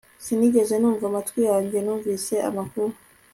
sinigeze 0.23 0.73
numva 0.77 1.03
amatwi 1.09 1.39
yanjye 1.49 1.77
numvise 1.81 2.33
amakuru 2.49 2.91